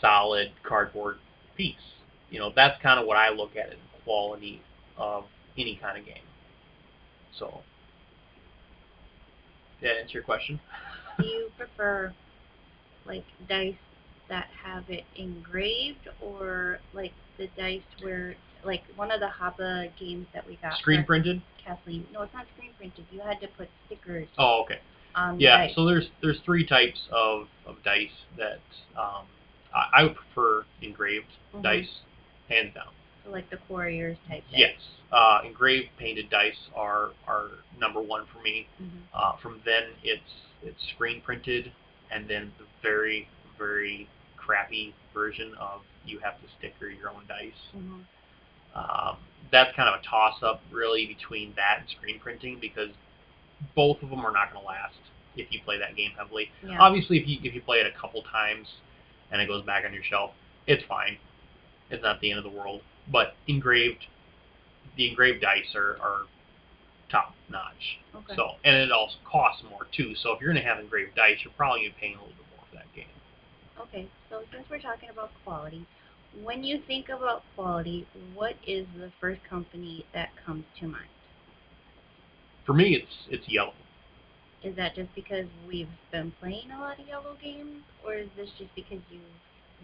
[0.01, 1.17] solid cardboard
[1.57, 1.75] piece?
[2.31, 4.61] You know, that's kind of what I look at in quality
[4.99, 5.25] of
[5.57, 6.23] any kind of game.
[7.39, 7.63] So,
[9.81, 10.61] did that answer your question?
[11.19, 12.13] Do you prefer
[13.05, 13.75] like dice
[14.29, 18.35] that have it engraved, or like the dice where
[18.65, 20.79] like one of the Haba games that we got?
[20.79, 21.41] Screen printed?
[21.65, 22.07] Kathleen.
[22.13, 23.05] No, it's not screen printed.
[23.11, 24.81] You had to put stickers Oh, okay.
[25.15, 25.75] on the Yeah, dice.
[25.75, 28.61] so there's there's three types of, of dice that
[28.97, 29.27] um,
[29.75, 31.63] I, I would prefer engraved Mhm.
[31.63, 32.01] dice,
[32.49, 32.93] hands down.
[33.27, 34.45] So like the Quarriors type.
[34.51, 34.59] dice.
[34.59, 34.75] Yes,
[35.13, 38.67] uh, engraved painted dice are are number one for me.
[38.81, 39.03] Mhm.
[39.13, 40.23] Uh, from then it's
[40.63, 41.73] it's screen printed,
[42.11, 47.53] and then the very very crappy version of you have to sticker your own dice.
[47.75, 48.05] Mhm.
[48.75, 49.17] Um,
[49.51, 52.91] that's kind of a toss up really between that and screen printing because
[53.75, 54.99] both of them are not going to last
[55.37, 56.51] if you play that game heavily.
[56.63, 56.81] Yeah.
[56.81, 58.69] Obviously, if you if you play it a couple times
[59.31, 60.33] and it goes back on your shelf,
[60.67, 61.19] it's fine.
[61.91, 62.83] It's not the end of the world.
[63.11, 64.07] But engraved,
[64.97, 66.23] the engraved dice are, are
[67.11, 67.99] top notch.
[68.15, 68.35] okay.
[68.37, 70.15] So and it also costs more too.
[70.23, 72.21] So if you're going to have engraved dice, you're probably going to be paying a
[72.21, 73.07] little bit more for that game.
[73.81, 75.87] Okay, so since we're talking about quality,
[76.43, 81.09] when you think about quality, what is the first company that comes to mind?
[82.65, 83.73] For me, it's it's IELLO.
[84.65, 88.49] Is that just because we've been playing a lot of IELLO games, or is this
[88.59, 89.23] just because you've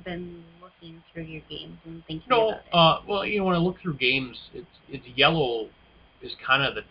[0.05, 2.75] been looking through your games and thinking No, about it?
[2.75, 5.69] uh, well, you know, when I look through games, it's it's IELLO
[6.23, 6.83] is kind of the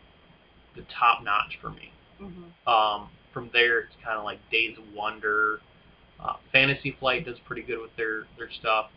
[0.76, 1.92] the top notch for me.
[2.20, 5.60] hmm Um, from there, it's kind of like Days of Wonder.
[6.20, 8.92] Uh, Fantasy Flight does pretty good with their their stuff,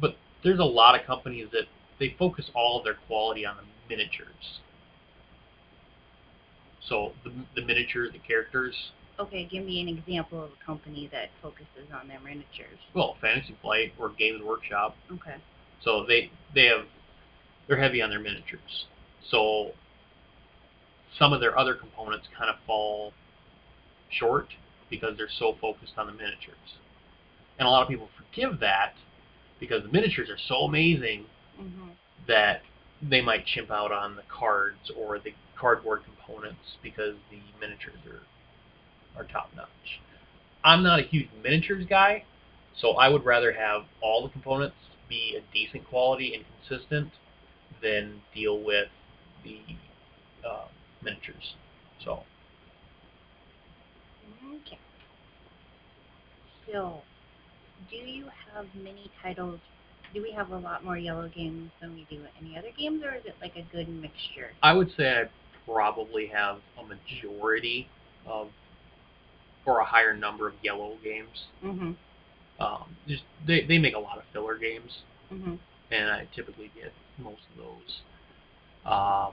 [0.00, 1.64] but there's a lot of companies that
[1.98, 4.60] they focus all of their quality on the miniatures.
[6.88, 8.74] So the, the miniature, the characters.
[9.20, 12.78] Okay, give me an example of a company that focuses on their miniatures.
[12.94, 14.96] Well, Fantasy Flight or Games Workshop.
[15.12, 15.36] Okay.
[15.84, 16.86] So they they have
[17.68, 18.86] they're heavy on their miniatures.
[19.30, 19.72] So
[21.18, 23.12] some of their other components kind of fall
[24.08, 24.48] short
[24.88, 26.78] because they're so focused on the miniatures.
[27.58, 28.94] And a lot of people forgive that
[29.60, 31.26] because the miniatures are so amazing
[31.60, 31.90] Mhm.
[32.26, 32.62] that
[33.02, 38.22] they might chimp out on the cards or the cardboard components because the miniatures are
[39.16, 40.00] are top notch.
[40.64, 42.24] I'm not a huge miniatures guy,
[42.78, 44.76] so I would rather have all the components
[45.08, 47.10] be a decent quality and consistent
[47.82, 48.88] than deal with
[49.42, 49.58] the
[50.46, 50.66] uh,
[51.02, 51.54] miniatures.
[52.04, 52.22] So
[54.54, 54.78] Okay.
[56.70, 57.02] So,
[57.90, 59.60] do you have many titles?
[60.14, 63.14] Do we have a lot more IELLO games than we do any other games, or
[63.14, 64.50] is it like a good mixture?
[64.62, 65.24] I would say I
[65.64, 67.88] probably have a majority
[68.26, 68.48] of
[69.66, 71.46] or a higher number of IELLO games.
[71.62, 71.96] Mhm.
[72.58, 75.02] Um, just they, they make a lot of filler games.
[75.32, 75.58] Mhm.
[75.92, 78.00] and I typically get most of those.
[78.84, 79.32] Um,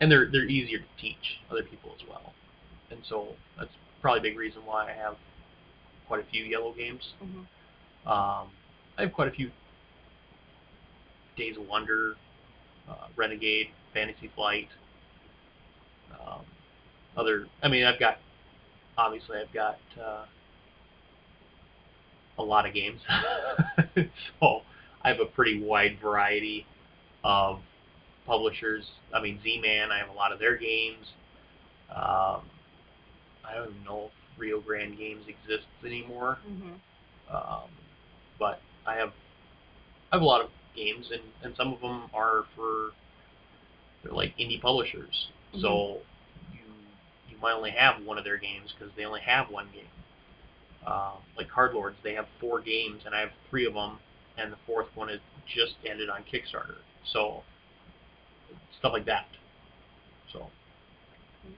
[0.00, 2.32] and they're they're easier to teach other people as well,
[2.90, 5.16] and so that's probably a big reason why I have
[6.08, 7.14] quite a few IELLO games.
[7.22, 7.46] Mhm.
[8.06, 8.50] Um,
[8.98, 9.50] I have quite a few
[11.36, 12.14] Days of Wonder,
[12.88, 14.68] uh, Renegade, Fantasy Flight.
[16.20, 16.44] Um,
[17.16, 18.18] other, I mean, I've got
[18.96, 20.24] obviously I've got uh,
[22.38, 23.00] a lot of games,
[24.40, 24.62] so
[25.02, 26.66] I have a pretty wide variety
[27.22, 27.60] of
[28.26, 28.84] publishers.
[29.14, 31.06] I mean, Z-Man, I have a lot of their games.
[31.94, 32.42] Um,
[33.44, 36.74] I don't even know if Rio Grande Games exists anymore, Mhm.
[37.32, 37.70] um,
[38.38, 39.12] but I have
[40.10, 42.90] I have a lot of games, and, and some of them are for
[44.02, 45.28] they're like indie publishers.
[45.60, 45.98] So
[47.34, 49.88] you might only have one of their games because they only have one game.
[50.86, 53.98] Um, like Card Lords, they have four games, and I have three of them,
[54.36, 56.76] and the fourth one is just ended on Kickstarter.
[57.12, 57.42] So
[58.78, 59.26] stuff like that.
[60.32, 60.50] So.
[61.42, 61.50] Do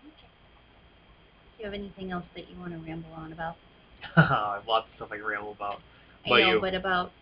[1.58, 3.56] you have anything else that you want to ramble on about?
[4.16, 5.80] I have lots of stuff I can ramble about.
[6.24, 6.60] I About know, you.
[6.60, 7.12] but about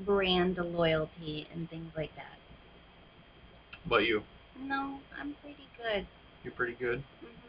[0.00, 2.38] brand loyalty and things like that.
[3.86, 4.22] About you,
[4.60, 6.06] No, I'm pretty good.
[6.44, 7.47] you're pretty good, hmm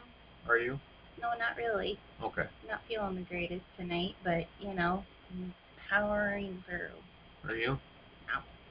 [0.50, 0.80] are you?
[1.22, 2.00] No, not really.
[2.24, 2.46] Okay.
[2.68, 5.54] Not feeling the greatest tonight, but you know, I'm
[5.90, 7.50] powering through.
[7.50, 7.78] Are you?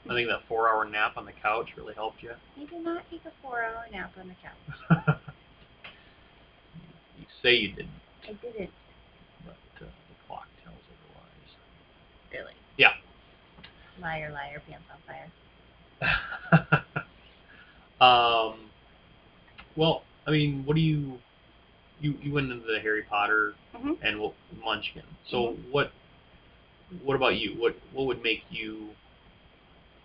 [0.07, 0.13] No.
[0.13, 2.33] I think that four-hour nap on the couch really helped you.
[2.57, 5.19] I did not take a four-hour nap on the couch.
[7.19, 7.91] you say you didn't,
[8.25, 8.71] I didn't
[9.45, 11.57] but uh, the clock tells otherwise.
[12.33, 12.55] really.
[12.77, 12.93] Yeah.
[14.01, 15.31] Liar, liar, pants on fire.
[18.01, 18.71] um,
[19.77, 21.19] well, I mean, what do you
[22.01, 23.99] you you went into the Harry Potter Mhm.
[24.03, 24.35] and what,
[24.65, 25.05] Munchkin.
[25.31, 25.71] So Mm-hmm.
[25.73, 25.93] what
[27.03, 27.55] what about you?
[27.61, 28.95] What what would make you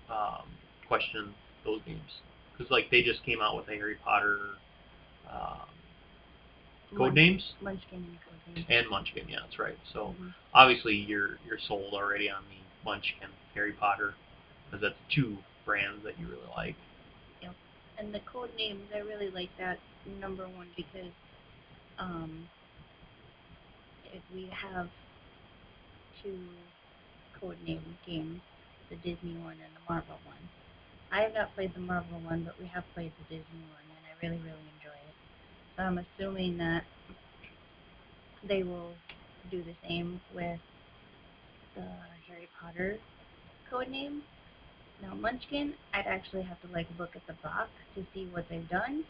[0.10, 0.48] um,
[0.88, 2.22] question those games?
[2.52, 4.40] Because like they just came out with a Harry Potter
[5.30, 5.68] um,
[6.92, 8.20] code Munch- names Munchkin
[8.56, 9.28] and and Munchkin.
[9.30, 9.78] Yeah, that's right.
[9.94, 10.34] So Mhm.
[10.54, 14.14] obviously you're you're sold already on the Munchkin Harry Potter
[14.66, 16.76] because that's two brands that you really like.
[17.42, 17.52] Yeah.
[17.98, 19.80] And the code names, I really like that
[20.20, 21.12] number one because
[22.04, 22.50] um,
[24.34, 24.90] we have
[26.22, 26.38] two
[27.40, 28.42] code name games,
[28.90, 30.38] the Disney one and the Marvel one.
[31.12, 34.06] I have not played the Marvel one, but we have played the Disney one, and
[34.08, 35.16] I really, really enjoy it.
[35.76, 36.84] So I'm assuming that
[38.44, 38.92] they will
[39.50, 40.60] do the same with
[41.76, 41.86] the
[42.28, 42.98] Harry Potter
[43.70, 44.24] code names.
[45.02, 48.70] Now Munchkin, I'd actually have to like look at the box to see what they've
[48.70, 49.04] done.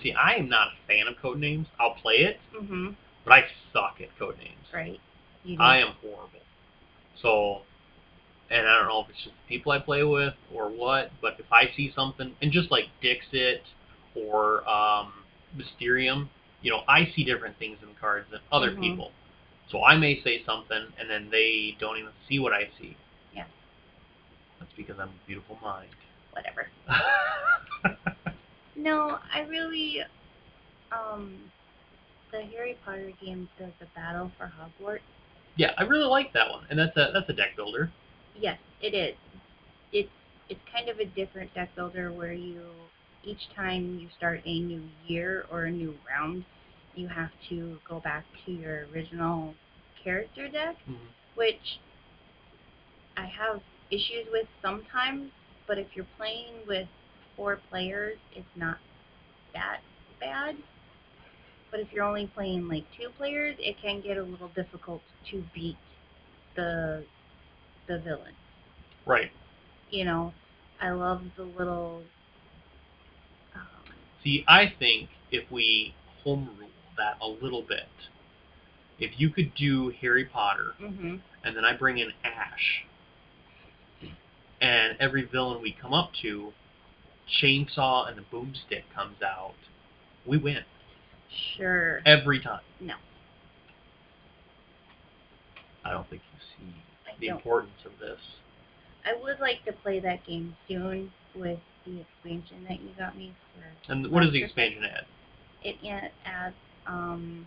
[0.00, 1.66] See, I am not a fan of code names.
[1.78, 2.90] I'll play it, Mm-hmm.
[3.24, 4.66] but I suck at code names.
[4.72, 5.00] Right.
[5.58, 6.40] I am horrible.
[7.20, 7.62] So,
[8.50, 11.38] and I don't know if it's just the people I play with or what, but
[11.38, 13.62] if I see something, and just like Dixit
[14.14, 15.12] or um,
[15.56, 16.30] Mysterium,
[16.62, 18.80] you know, I see different things in cards than other Mhm.
[18.80, 19.12] people.
[19.70, 22.96] So I may say something, and then they don't even see what I see.
[23.34, 23.44] Yeah.
[24.58, 25.90] That's because I'm a beautiful mind.
[26.32, 26.68] Whatever.
[28.82, 29.98] No, I really,
[30.92, 31.52] um,
[32.32, 35.00] the Harry Potter game does the Battle for Hogwarts.
[35.56, 37.90] yeah, I really like that one, and that's a that's a deck builder.
[38.34, 39.16] Yes, it is.
[39.92, 40.10] It's
[40.48, 42.62] it's kind of a different deck builder where you
[43.24, 46.44] each time you start a new year or a new round,
[46.94, 49.54] you have to go back to your original
[50.02, 51.08] character deck, Mm-hmm.
[51.36, 51.78] which
[53.16, 55.30] I have issues with sometimes.
[55.66, 56.88] But if you're playing with
[57.36, 58.78] four players, it's not
[59.54, 59.80] that
[60.20, 60.56] bad.
[61.70, 65.42] But if you're only playing like two players, it can get a little difficult to
[65.54, 65.76] beat
[66.54, 67.04] the
[67.88, 68.34] the villain.
[69.06, 69.30] Right.
[69.90, 70.32] You know,
[70.80, 72.02] I love the little.
[73.54, 77.88] Um, See, I think if we home rule that a little bit,
[78.98, 82.84] if you could do Harry Potter hmm and then I bring in Ash,
[84.60, 86.52] and every villain we come up to,
[87.28, 89.54] Chainsaw and the Boomstick comes out,
[90.26, 90.64] we win
[91.56, 92.02] Sure.
[92.04, 92.60] every time.
[92.80, 92.94] No.
[95.84, 96.74] I don't think you see
[97.08, 97.36] I the don't.
[97.38, 98.20] importance of this.
[99.04, 103.32] I would like to play that game soon with the expansion that you got me
[103.54, 103.92] for.
[103.92, 105.06] And what does the expansion add?
[105.64, 105.76] It
[106.24, 106.54] adds,
[106.86, 107.46] um,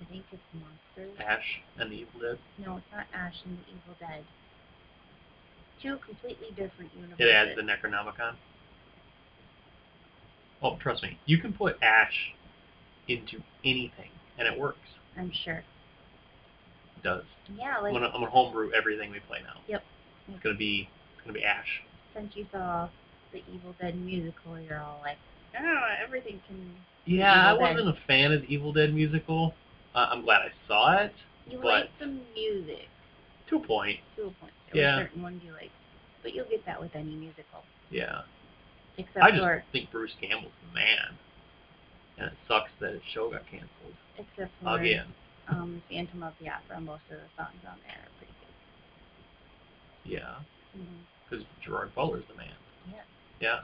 [0.00, 1.18] I think it's monsters.
[1.26, 2.38] Ash and the Evil Dead.
[2.58, 4.24] No, it's not Ash and the Evil Dead.
[5.82, 7.20] Two completely different universes.
[7.26, 8.34] It adds the Necronomicon.
[10.62, 12.32] Oh, trust me, you can put Ash
[13.08, 14.78] into anything, and it works.
[15.18, 15.62] I'm sure.
[16.96, 17.24] It does.
[17.56, 19.60] Yeah, I'm like gonna, I'm gonna homebrew everything we play now.
[19.68, 19.82] Yep.
[20.28, 21.82] It's gonna be, it's gonna be Ash.
[22.14, 22.88] since you saw
[23.32, 25.16] the Evil Dead musical, you're all like,
[25.58, 26.74] oh, everything can.
[27.06, 29.54] Yeah, I wasn't a fan of the Evil Dead musical.
[29.94, 31.14] Uh, I'm glad I saw it
[31.48, 32.86] You like the music
[33.48, 33.98] to a point.
[34.16, 34.52] to a point.
[34.72, 34.98] There Yeah.
[34.98, 35.70] certain ones you like,
[36.22, 38.20] but you'll get that with any musical, Yeah,
[39.00, 41.16] except I just for think Bruce Campbell's the man,
[42.18, 45.06] and it sucks that his show got canceled except for again.
[45.48, 46.80] um, Phantom of the Opera.
[46.80, 50.12] Most of the songs on there are pretty good.
[50.12, 50.34] Yeah,
[50.74, 52.48] hmm because Gerard Butler's the man.
[52.90, 53.02] Yeah.
[53.40, 53.60] Yeah.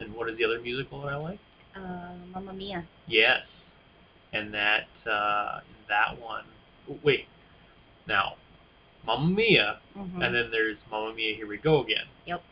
[0.00, 1.38] And what is the other musical that I like?
[1.76, 2.84] Uh, Mamma Mia.
[3.06, 3.42] Yes.
[4.32, 6.44] And that uh, that one.
[7.04, 7.26] Wait.
[8.08, 8.34] Now,
[9.06, 12.06] Mamma Mia, hmm and then there's Mamma Mia, Here We Go Again.
[12.26, 12.42] Yep.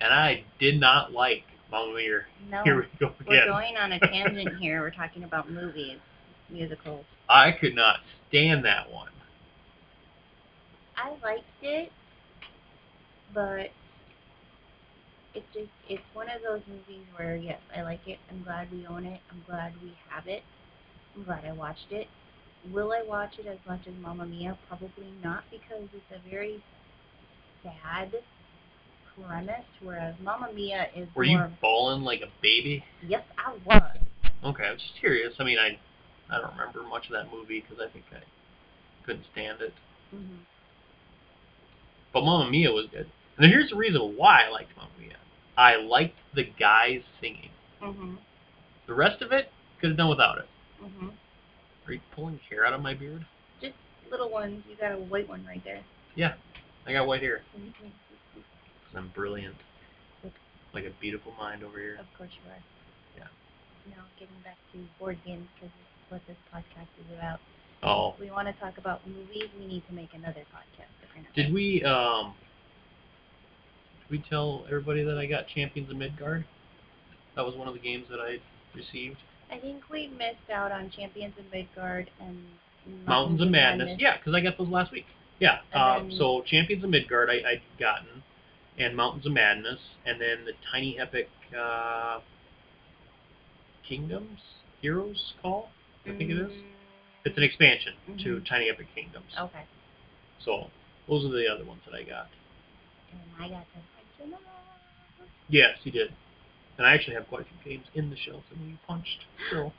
[0.00, 4.00] And I did not like Mamma Mia, no, Here We Go we're going on a
[4.00, 4.80] tangent here.
[4.80, 5.98] We're talking about movies,
[6.50, 7.04] musicals.
[7.28, 7.96] I could not
[8.28, 9.10] stand that one.
[10.96, 11.90] I liked it,
[13.34, 13.70] but
[15.34, 18.18] it's just it's one of those movies where yes, I like it.
[18.30, 19.20] I'm glad we own it.
[19.30, 20.42] I'm glad we have it.
[21.14, 22.06] I'm glad I watched it.
[22.72, 24.58] Will I watch it as much as Mamma Mia?
[24.68, 26.62] Probably not because it's a very
[27.62, 28.12] sad
[29.80, 32.84] whereas Mamma Mia is Were you bawling like a baby?
[33.06, 33.96] yes, I was.
[34.44, 35.34] Okay, I was just curious.
[35.38, 35.78] I mean, I
[36.32, 38.22] I don't remember much of that movie because I think I
[39.04, 39.74] couldn't stand it.
[40.10, 40.38] hmm
[42.12, 43.10] But Mamma Mia was good.
[43.38, 45.16] And here's the reason why I liked Mamma Mia.
[45.56, 47.50] I liked the guys singing.
[47.80, 48.18] Mhm.
[48.86, 50.48] The rest of it could have done without it.
[50.82, 51.12] Mhm.
[51.86, 53.24] Are you pulling hair out of my beard?
[53.60, 53.74] Just
[54.10, 54.64] little ones.
[54.68, 55.82] You got a white one right there.
[56.14, 56.34] Yeah,
[56.86, 57.42] I got white hair.
[57.56, 57.90] Mhm.
[58.96, 59.56] I'm brilliant.
[60.74, 61.96] Like a beautiful mind over here.
[61.98, 62.58] Of course you are.
[63.16, 63.96] Yeah.
[63.96, 67.40] Now, getting back to board games, because it's what this podcast is about.
[67.82, 68.12] Oh.
[68.14, 70.92] If we want to talk about movies, we need to make another podcast.
[71.02, 72.34] If we're not Did we um
[74.08, 76.44] did we tell everybody that I got Champions of Midgard?
[77.34, 78.38] That was one of the games that I
[78.74, 79.16] received.
[79.50, 82.38] I think we missed out on Champions of Midgard and
[83.06, 83.96] Mountains of Madness.
[83.98, 85.06] Yeah, because I got those last week.
[85.38, 85.58] Yeah.
[85.74, 88.22] Um, so Champions of Midgard I, I'd gotten,
[88.78, 92.20] and Mountains of Madness, and then the Tiny Epic uh,
[93.88, 94.40] Kingdoms
[94.82, 95.70] Heroes Call.
[96.06, 96.52] I think it is.
[97.24, 98.46] It's an expansion to Mhm.
[98.48, 99.32] Tiny Epic Kingdoms.
[99.36, 99.64] Okay.
[100.38, 100.70] So
[101.08, 102.28] those are the other ones that I got.
[103.10, 103.78] And I got to
[104.18, 104.40] punch
[105.48, 106.14] Yes, you did.
[106.78, 109.24] And I actually have quite a few games in the shelves that we punched.
[109.50, 109.72] So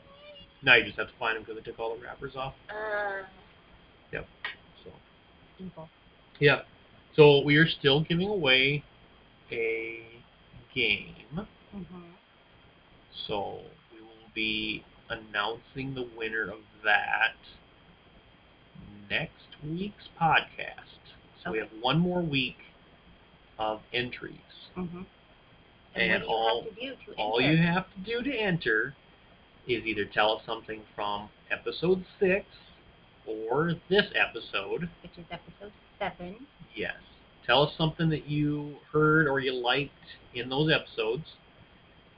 [0.62, 2.54] now you just have to find them because they took all the wrappers off.
[2.68, 3.24] Uh,
[4.12, 4.28] yep.
[4.84, 4.90] So
[5.58, 5.88] evil.
[6.38, 6.62] yeah.
[7.16, 8.82] So we are still giving away
[9.50, 10.00] a
[10.74, 11.14] game.
[11.74, 12.00] Mm-hmm.
[13.28, 13.60] So
[13.92, 17.36] we will be announcing the winner of that
[19.08, 20.98] next week's podcast.
[21.42, 22.56] So we have one more week
[23.58, 24.38] of entries.
[24.76, 25.02] Mm-hmm.
[25.94, 28.94] And you all- have to to All you have to do to enter
[29.68, 32.46] is either tell us something from episode six
[33.26, 34.88] or this episode.
[35.02, 35.72] Which is episode
[36.04, 36.46] seven.
[36.74, 36.94] Yes.
[37.46, 39.92] Tell us something that you heard or you liked
[40.34, 41.24] in those episodes.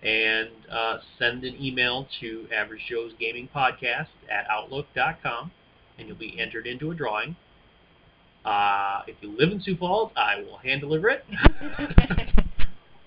[0.02, 5.50] And uh, send an email to Average Joe's Gaming Podcast at Outlook.com,
[5.98, 7.34] and you'll be entered into a drawing.
[8.44, 11.24] Uh, if you live in Sioux Falls, I will hand deliver it.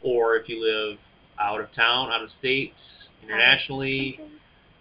[0.02, 0.98] or if you live
[1.40, 2.74] out of town, out of state,
[3.24, 4.20] internationally,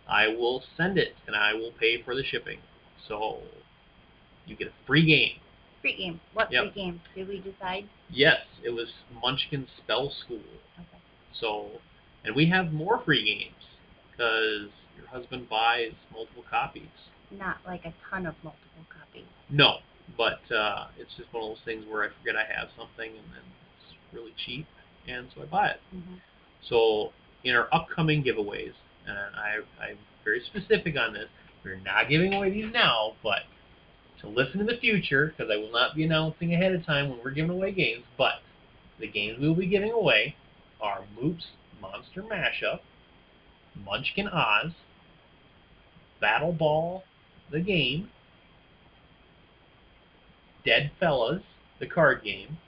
[0.09, 2.59] I will send it and I will pay for the shipping.
[3.07, 3.43] So
[4.47, 5.39] you get a free game.
[5.81, 6.21] Free game.
[6.33, 6.73] What Yep.
[6.73, 7.01] free game?
[7.15, 7.89] Did we decide?
[8.11, 8.89] Yes, it was
[9.23, 10.43] Munchkin Spell Skool.
[10.79, 10.99] Okay.
[11.33, 11.81] So
[12.25, 13.63] And we have more free games
[14.11, 16.89] because your husband buys multiple copies.
[17.31, 19.25] Not like a ton of multiple copies.
[19.49, 19.79] No,
[20.17, 23.33] but uh, it's just one of those things where I forget I have something and
[23.33, 23.43] then
[23.79, 24.67] it's really cheap,
[25.07, 25.81] and so I buy it.
[25.91, 26.17] hmm
[26.69, 27.13] So
[27.45, 28.75] in our upcoming giveaways,
[29.07, 31.29] and I, I'm very specific on this,
[31.65, 33.43] we're not giving away these now, but
[34.21, 37.19] to listen in the future, because I will not be announcing ahead of time when
[37.23, 38.35] we're giving away games, but
[38.99, 40.35] the games we will be giving away
[40.81, 41.47] are Moops
[41.81, 42.81] Monster Mashup,
[43.85, 44.73] Munchkin Oz,
[46.21, 47.05] Battle Ball,
[47.51, 48.11] the game,
[50.65, 51.43] Dead Fellas,
[51.79, 52.59] the card game,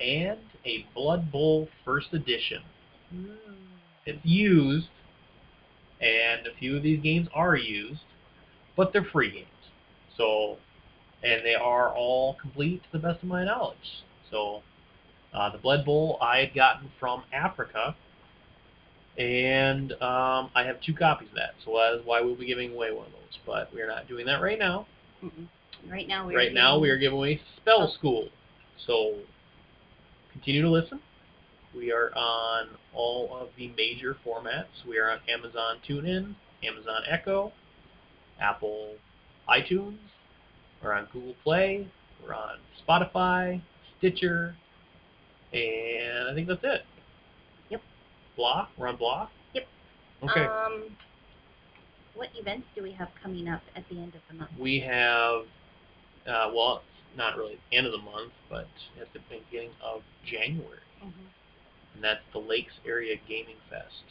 [0.00, 2.62] and a Blood Bowl First Edition.
[4.06, 4.88] It's used,
[6.00, 8.02] and a few of these games are used,
[8.76, 9.48] but they're free games.
[10.16, 10.58] So,
[11.22, 14.02] and they are all complete to the best of my knowledge.
[14.30, 14.62] So,
[15.32, 17.96] uh, the Blood Bowl I had gotten from Africa,
[19.18, 21.54] and um, I have two copies of that.
[21.64, 23.38] So that is why we'll be giving away one of those.
[23.46, 24.86] But we are not doing that right now.
[25.22, 25.48] Mm-mm.
[25.90, 28.06] Right now we're Right now we are giving away Spell Oh.
[28.06, 28.28] Skool.
[28.86, 29.16] So
[30.32, 31.00] continue to listen.
[31.74, 34.84] We are on all of the major formats.
[34.86, 37.52] We are on Amazon TuneIn, Amazon Echo,
[38.40, 38.96] Apple
[39.48, 39.98] iTunes.
[40.82, 41.86] We're on Google Play.
[42.24, 43.60] We're on Spotify,
[43.98, 44.54] Stitcher,
[45.52, 46.82] and I think that's it.
[47.70, 47.82] Yep.
[48.36, 48.68] Blah.
[48.76, 49.28] We're on Blah.
[49.54, 49.66] Yep.
[50.24, 50.44] Okay.
[50.44, 50.84] Um,
[52.14, 54.50] what events do we have coming up at the end of the month?
[54.58, 55.42] we have,
[56.26, 58.66] uh, well, it's not really the end of the month, but
[59.00, 61.96] at the beginning of January, Mm-hmm.
[61.96, 64.04] and that's the Lakes Area Gaming Fest,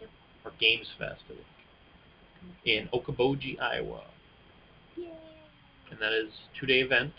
[0.00, 0.10] Yep.
[0.44, 1.46] or Games Fest, I think,
[2.66, 4.02] in Okoboji, Iowa,
[4.96, 5.08] Yay!
[5.90, 7.12] And that is two-day event.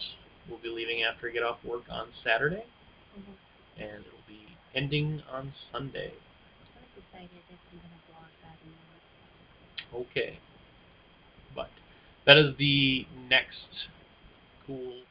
[0.47, 2.65] We'll be leaving after I get off work on Saturday,
[3.17, 3.35] Mhm.
[3.77, 6.13] and it'll be ending on Sunday.
[6.13, 10.39] I was decided if I'm gonna blog that in Okay.
[11.55, 11.69] But
[12.25, 13.87] that is the next
[14.65, 15.03] cool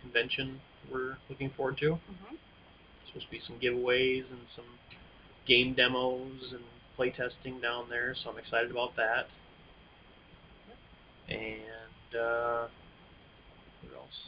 [0.00, 0.60] convention
[0.90, 1.92] we're looking forward to.
[1.92, 2.36] mm-hmm.
[3.06, 4.78] supposed to be some giveaways and some
[5.46, 6.64] game demos and
[6.94, 9.28] play testing down there, so I'm excited about that.
[11.28, 11.79] And
[12.14, 12.66] uh,
[13.82, 14.18] what else?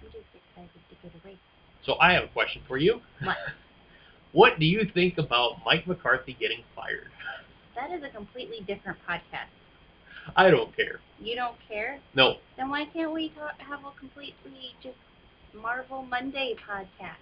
[0.00, 1.38] I'm just excited to get away.
[1.84, 3.00] So I have a question for you.
[3.22, 3.36] What?
[4.32, 7.10] what do you think about Mike McCarthy getting fired?
[7.74, 9.50] That is a completely different podcast.
[10.36, 11.00] I don't care.
[11.20, 11.98] You don't care?
[12.14, 14.96] No, Then why can't we talk, have a completely just
[15.54, 17.20] Marvel Monday podcast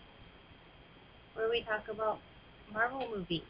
[1.35, 2.19] where we talk about
[2.73, 3.43] Marvel movies?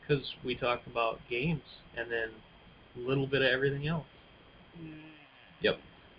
[0.00, 1.62] because we talk about games
[1.96, 2.30] and then
[2.96, 4.06] a little bit of everything else.
[4.78, 5.21] Mm.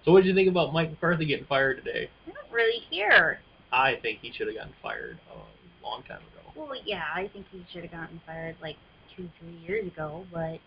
[0.05, 2.09] So what did you think about Mike McCarthy getting fired today?
[2.27, 3.39] I don't really care.
[3.71, 6.51] I think he should have gotten fired a long time ago.
[6.55, 8.75] Well, yeah, I think he should have gotten fired like
[9.15, 10.59] two, three years ago, but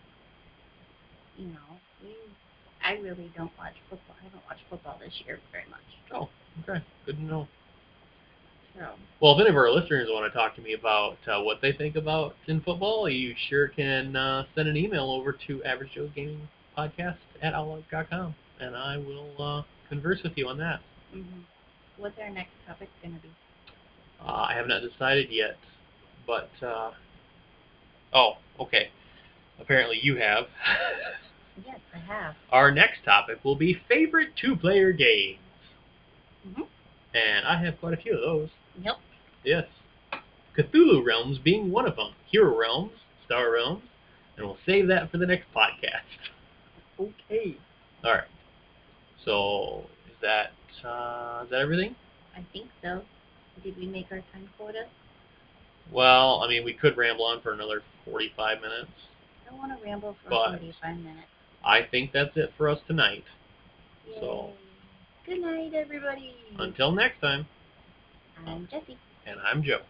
[1.37, 2.15] you know, we,
[2.83, 4.15] I really don't watch football.
[4.19, 5.79] I haven't watched football this year very much.
[6.11, 6.29] Oh,
[6.67, 6.83] okay.
[7.05, 7.47] Good to know.
[8.75, 8.85] So,
[9.21, 11.71] Well, if any of our listeners want to talk to me about uh, what they
[11.71, 16.09] think about in football, you sure can uh, send an email over to Average Joe
[16.15, 16.47] Gaming
[16.77, 20.79] Podcast at outlook.com, and I will uh, converse with you on that.
[21.11, 21.21] hmm
[21.97, 23.29] what's our next topic going to be?
[24.23, 25.57] Uh, I have not decided yet,
[26.27, 26.91] but uh,
[28.13, 28.89] oh, okay.
[29.59, 30.45] Apparently you have.
[31.65, 32.35] Yes, I have.
[32.51, 35.39] Our next topic will be favorite two-player games,
[36.45, 36.61] hmm
[37.15, 38.49] and I have quite a few of those.
[38.79, 38.97] Yep.
[39.43, 39.63] Yes.
[40.55, 42.13] Cthulhu Realms being one of them.
[42.31, 42.91] Hero Realms,
[43.25, 43.81] Star Realms,
[44.37, 46.05] and we'll save that for the next podcast.
[46.99, 47.57] Okay.
[48.03, 48.23] All right.
[49.27, 50.53] So is that
[50.87, 51.95] uh, is that everything?
[52.35, 53.01] I think so.
[53.61, 54.85] Did we make our time quota?
[55.91, 58.91] Well, I mean, we could ramble on for another 45 minutes.
[59.45, 61.27] I don't want to ramble for 45 minutes.
[61.65, 63.25] I think that's it for us tonight.
[64.07, 64.17] Yay.
[64.21, 64.51] So-
[65.25, 66.33] Good night, everybody.
[66.57, 67.45] Until next time,
[68.45, 68.97] I'm Jessie.
[69.25, 69.81] and I'm Joe.